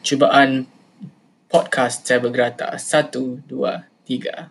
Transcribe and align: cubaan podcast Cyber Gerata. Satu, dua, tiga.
cubaan 0.00 0.66
podcast 1.50 2.06
Cyber 2.06 2.32
Gerata. 2.32 2.74
Satu, 2.80 3.40
dua, 3.44 3.86
tiga. 4.04 4.50